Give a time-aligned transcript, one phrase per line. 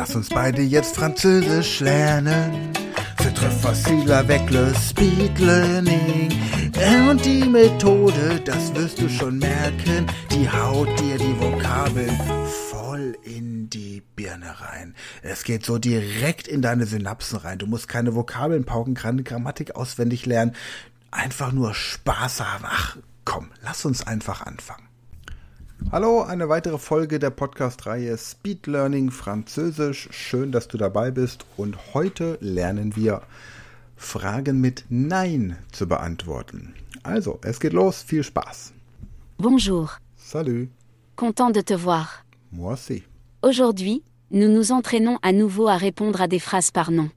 [0.00, 2.72] Lass uns beide jetzt Französisch lernen.
[3.18, 6.30] C'est très facile avec le Speed Learning.
[7.10, 12.18] Und die Methode, das wirst du schon merken, die haut dir die Vokabeln
[12.70, 14.94] voll in die Birne rein.
[15.20, 17.58] Es geht so direkt in deine Synapsen rein.
[17.58, 20.56] Du musst keine Vokabeln pauken, keine Grammatik auswendig lernen.
[21.10, 22.64] Einfach nur Spaß haben.
[22.66, 22.96] Ach,
[23.26, 24.89] komm, lass uns einfach anfangen.
[25.92, 30.08] Hallo, eine weitere Folge der Podcast-Reihe Speed Learning Französisch.
[30.12, 33.22] Schön, dass du dabei bist und heute lernen wir
[33.96, 36.74] Fragen mit Nein zu beantworten.
[37.02, 38.72] Also, es geht los, viel Spaß.
[39.38, 40.68] Bonjour, Salut,
[41.16, 42.24] content de te voir.
[42.52, 43.02] moi aussi.
[43.42, 47.10] Aujourd'hui, nous nous entraînons à nouveau à répondre à des phrases par nom.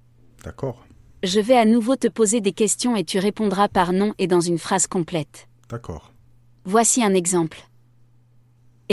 [0.43, 0.83] D'accord,
[1.21, 4.41] Je vais à nouveau te poser des questions et tu répondras par nom et dans
[4.41, 5.47] une phrase complète.
[5.69, 6.11] d'accord.
[6.65, 7.57] Voici un exemple.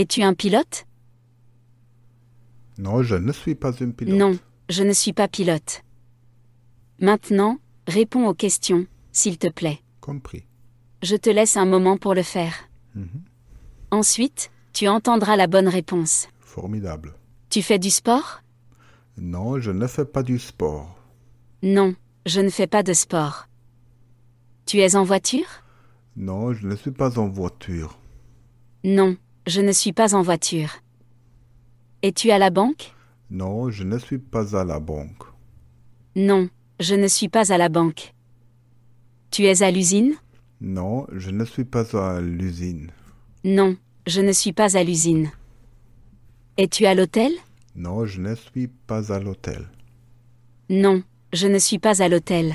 [0.01, 0.87] Es-tu un pilote?
[2.79, 4.19] Non, je ne suis pas un pilote.
[4.19, 4.39] Non,
[4.71, 5.85] je ne suis pas pilote.
[7.01, 9.83] Maintenant, réponds aux questions, s'il te plaît.
[10.01, 10.47] Compris.
[11.03, 12.55] Je te laisse un moment pour le faire.
[12.95, 13.25] Mhm.
[13.91, 16.29] Ensuite, tu entendras la bonne réponse.
[16.39, 17.13] Formidable.
[17.51, 18.41] Tu fais du sport?
[19.19, 20.99] Non, je ne fais pas du sport.
[21.63, 23.49] Non, je ne fais pas de sport.
[24.65, 25.63] Tu es en voiture?
[26.17, 27.99] Non, je ne suis pas en voiture.
[28.83, 29.19] Non,
[29.51, 30.71] je ne suis pas en voiture.
[32.03, 32.95] Es-tu à la banque?
[33.31, 35.25] Non, je ne suis pas à la banque.
[36.15, 36.49] Non,
[36.79, 38.15] je ne suis pas à la banque.
[39.33, 40.15] Tu es à l'usine?
[40.61, 42.93] Non, je ne suis pas à l'usine.
[43.43, 43.77] Non,
[44.07, 45.33] je ne suis pas à l'usine.
[46.57, 47.33] Es-tu à l'hôtel?
[47.75, 49.69] Non, je ne suis pas à l'hôtel.
[50.69, 52.55] Non, je ne suis pas à l'hôtel.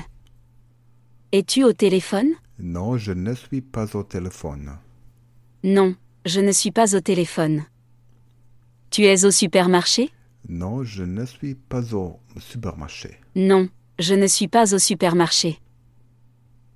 [1.32, 2.30] Es-tu au téléphone?
[2.58, 4.78] Non, je ne suis pas au téléphone.
[5.62, 5.94] Non,
[6.26, 7.64] je ne suis pas au téléphone.
[8.90, 10.10] Tu es au supermarché?
[10.48, 13.20] Non, je ne suis pas au supermarché.
[13.36, 13.68] Non,
[14.00, 15.60] je ne suis pas au supermarché.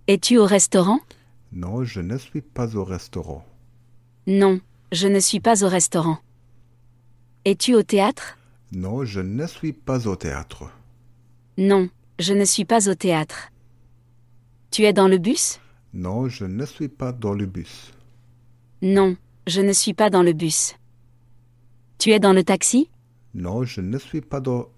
[0.07, 1.01] Es-tu au restaurant?
[1.53, 3.45] Non, je ne suis pas au restaurant.
[4.29, 4.61] Non,
[4.93, 6.19] je ne suis pas au restaurant.
[7.45, 8.39] Es-tu au théâtre?
[8.71, 10.71] Non, je ne suis pas au théâtre.
[11.59, 11.89] Non,
[12.21, 13.51] je ne suis pas au théâtre.
[14.71, 15.59] Tu es dans le bus?
[15.93, 17.93] Non, je ne suis pas dans le bus.
[18.83, 19.17] Non,
[19.51, 20.77] je ne suis pas dans le bus.
[21.99, 22.89] Tu es dans le taxi?
[23.35, 24.69] Non, je ne suis pas dans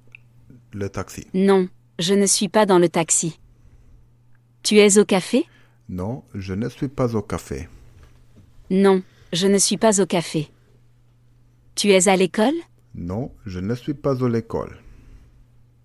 [0.72, 1.26] le taxi.
[1.34, 1.68] Non,
[1.98, 3.38] je ne suis pas dans le taxi.
[4.62, 5.44] Tu es au café?
[5.90, 7.68] Non, je ne suis pas au café.
[8.70, 10.48] Non, je ne suis pas au café.
[11.74, 12.58] Tu es à l'école?
[12.94, 14.78] Non, je ne suis pas à l'école.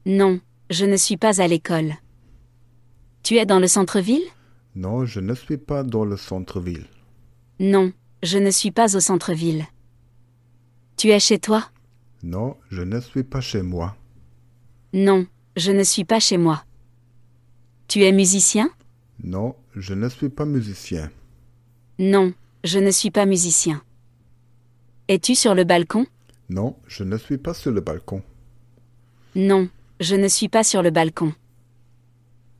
[0.06, 0.40] Non,
[0.70, 1.96] je ne suis pas à l'école.
[3.22, 4.28] Tu es dans le centre-ville?
[4.76, 6.88] Non, je ne suis pas dans le centre-ville.
[7.60, 7.92] Non,
[8.24, 9.66] je ne suis pas au centre-ville.
[10.96, 11.70] Tu es chez toi?
[12.24, 13.96] Non, je ne suis pas chez moi.
[14.94, 16.64] Non, je ne suis pas chez moi.
[17.88, 18.70] Tu es musicien?
[19.24, 21.12] Non, je ne suis pas musicien.
[22.00, 22.34] Non,
[22.64, 23.82] je ne suis pas musicien.
[25.08, 26.06] Es-tu sur le balcon?
[26.50, 28.24] Non, je ne suis pas sur le balcon.
[29.36, 29.70] Non,
[30.00, 31.34] je ne suis pas sur le balcon.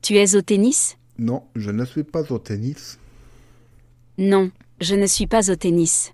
[0.02, 0.96] Tu es au tennis?
[1.18, 2.98] Non, je ne suis pas au tennis.
[4.18, 6.12] Non, je ne suis pas au tennis.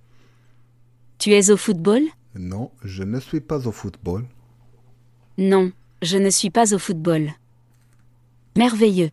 [1.17, 2.03] Tu es au football?
[2.35, 4.27] Non, je ne suis pas au football.
[5.39, 5.73] Non,
[6.03, 7.33] je ne suis pas au football.
[8.59, 9.11] Merveilleux.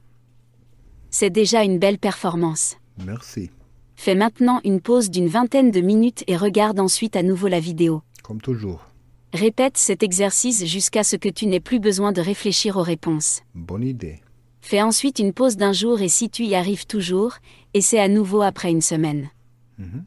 [1.10, 2.76] C'est déjà une belle performance.
[3.06, 3.50] Merci.
[3.96, 8.02] Fais maintenant une pause d'une vingtaine de minutes et regarde ensuite à nouveau la vidéo.
[8.24, 8.88] Comme toujours.
[9.34, 13.42] Répète cet exercice jusqu'à ce que tu n'aies plus besoin de réfléchir aux réponses.
[13.56, 14.20] Bonne idée.
[14.62, 17.38] Fais ensuite une pause d'un jour et si tu y arrives toujours,
[17.74, 19.30] essaie à nouveau après une semaine.
[19.78, 20.06] Mhm.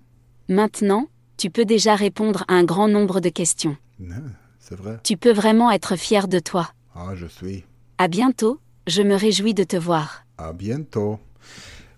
[0.49, 3.77] Maintenant, tu peux déjà répondre à un grand nombre de questions.
[4.61, 4.99] C'est vrai.
[5.03, 6.71] Tu peux vraiment être fier de toi.
[6.95, 7.65] Ah, je suis.
[7.99, 10.25] À bientôt, je me réjouis de te voir.
[10.39, 11.19] A biento.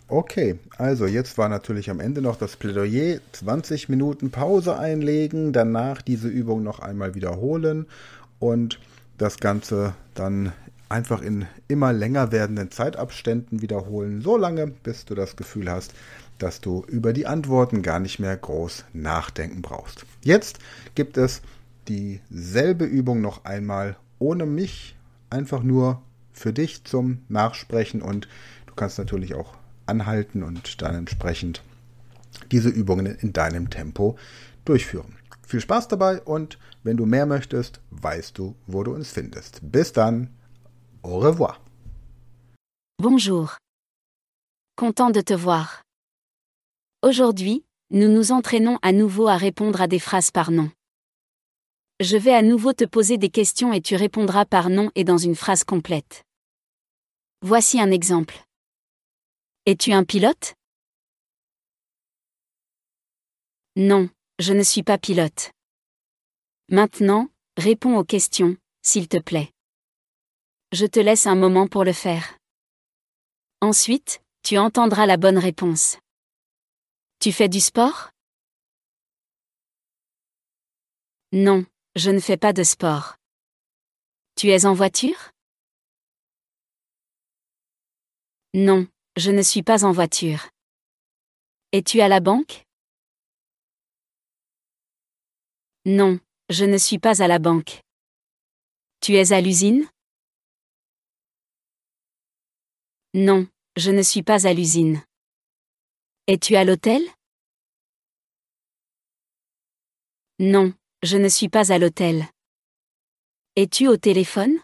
[0.09, 3.21] Okay, also jetzt war natürlich am Ende noch das Plädoyer.
[3.33, 7.87] 20 Minuten Pause einlegen, danach diese Übung noch einmal wiederholen
[8.39, 8.79] und
[9.19, 10.53] das Ganze dann
[10.89, 15.95] einfach in immer länger werdenden Zeitabständen wiederholen, so lange, bis du das Gefühl hast,
[16.39, 20.05] dass du über die Antworten gar nicht mehr groß nachdenken brauchst.
[20.23, 20.59] Jetzt
[20.95, 21.43] gibt es
[21.89, 24.97] dieselbe Übung noch einmal ohne mich,
[25.31, 26.03] einfach nur
[26.33, 28.29] für dich zum Nachsprechen und
[28.67, 29.55] du kannst natürlich auch
[29.87, 31.63] anhalten und dann entsprechend
[32.51, 34.17] diese Übungen in deinem Tempo
[34.65, 35.17] durchführen.
[35.47, 39.61] Viel Spaß dabei und wenn du mehr möchtest, weißt du, wo du uns findest.
[39.63, 40.31] Bis dann,
[41.07, 41.61] au revoir.
[42.99, 43.57] Bonjour.
[44.77, 45.83] Content de te voir.
[47.03, 50.71] Aujourd'hui, nous nous entraînons à nouveau à répondre à des phrases par nom.
[52.01, 55.17] Je vais à nouveau te poser des questions et tu répondras par non et dans
[55.17, 56.25] une phrase complète.
[57.41, 58.43] Voici un exemple.
[59.65, 60.55] Es-tu un pilote?
[63.77, 65.51] Non, je ne suis pas pilote.
[66.69, 69.53] Maintenant, réponds aux questions, s'il te plaît.
[70.73, 72.39] Je te laisse un moment pour le faire.
[73.61, 75.97] Ensuite, tu entendras la bonne réponse.
[77.21, 78.11] Tu fais du sport?
[81.33, 81.65] Non,
[81.95, 83.15] je ne fais pas de sport.
[84.35, 85.31] Tu es en voiture?
[88.53, 90.49] Non, je ne suis pas en voiture.
[91.73, 92.65] Es-tu à la banque?
[95.85, 96.19] Non,
[96.51, 97.81] je ne suis pas à la banque.
[99.01, 99.89] Tu es à l'usine?
[103.15, 105.03] Non, je ne suis pas à l'usine.
[106.27, 107.03] Es-tu à l'hôtel?
[110.39, 112.27] Non, je ne suis pas à l'hôtel.
[113.55, 114.61] Es-tu au téléphone?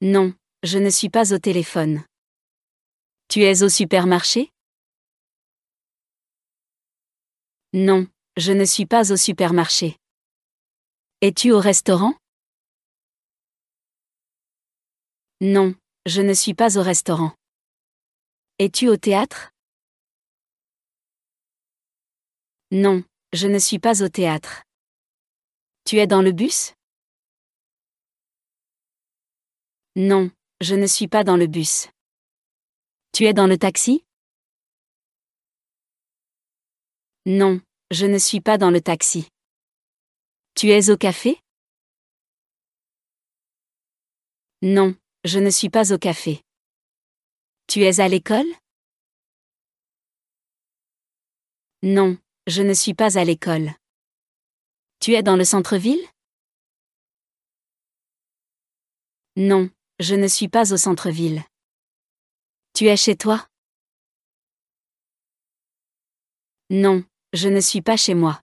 [0.00, 0.34] Non,
[0.64, 2.02] je ne suis pas au téléphone.
[3.28, 4.50] Tu es au supermarché?
[7.72, 9.96] Non, je ne suis pas au supermarché.
[11.20, 12.14] Es-tu au restaurant?
[15.42, 17.32] Non, je ne suis pas au restaurant.
[18.58, 19.52] Es-tu au théâtre?
[22.70, 24.64] Non, je ne suis pas au théâtre.
[25.86, 26.74] Tu es dans le bus?
[29.96, 31.88] Non, je ne suis pas dans le bus.
[33.14, 34.04] Tu es dans le taxi?
[37.24, 39.26] Non, je ne suis pas dans le taxi.
[40.54, 41.40] Tu es au café?
[44.60, 44.94] Non,
[45.24, 46.42] je ne suis pas au café.
[47.66, 48.46] Tu es à l'école?
[51.82, 53.72] Non, je ne suis pas à l'école.
[54.98, 56.04] Tu es dans le centre-ville?
[59.36, 61.42] Non, je ne suis pas au centre-ville.
[62.74, 63.46] Tu es chez toi?
[66.70, 68.40] Non, je ne suis pas chez moi.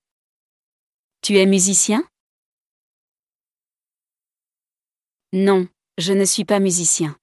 [1.22, 2.08] Tu es musicien?
[5.34, 7.20] Non, je ne suis pas musicien.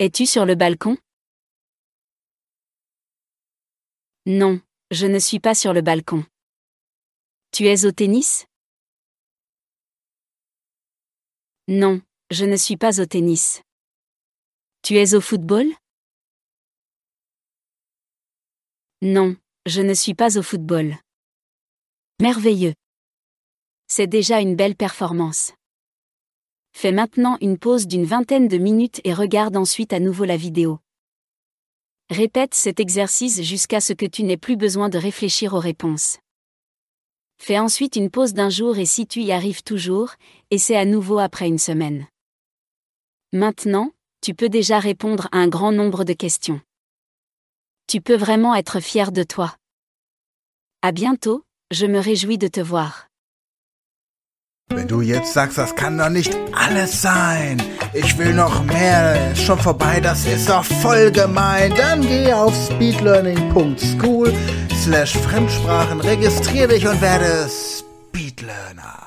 [0.00, 0.96] Es-tu sur le balcon?
[4.26, 4.60] Non,
[4.90, 6.24] je ne suis pas sur le balcon.
[7.52, 8.46] Tu es au tennis?
[11.68, 13.62] Non, je ne suis pas au tennis.
[14.82, 15.66] Tu es au football?
[19.00, 19.36] Non,
[19.66, 20.96] je ne suis pas au football.
[22.20, 22.74] Merveilleux.
[23.86, 25.52] C'est déjà une belle performance.
[26.76, 30.80] Fais maintenant une pause d'une vingtaine de minutes et regarde ensuite à nouveau la vidéo.
[32.10, 36.18] Répète cet exercice jusqu'à ce que tu n'aies plus besoin de réfléchir aux réponses.
[37.38, 40.14] Fais ensuite une pause d'un jour et si tu y arrives toujours,
[40.50, 42.06] essaie à nouveau après une semaine.
[43.32, 46.60] Maintenant, tu peux déjà répondre à un grand nombre de questions.
[47.86, 49.56] Tu peux vraiment être fier de toi.
[50.82, 53.06] À bientôt, je me réjouis de te voir.
[54.84, 57.56] Wenn du jetzt sagst, das kann doch nicht alles sein,
[57.94, 62.52] ich will noch mehr, ist schon vorbei, das ist doch voll gemein, dann geh auf
[62.66, 64.30] speedlearning.school
[64.82, 69.03] slash Fremdsprachen, registrier dich und werde Speedlearner.